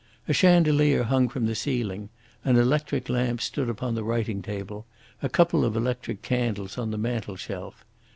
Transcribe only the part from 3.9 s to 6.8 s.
the writing table, a couple of electric candles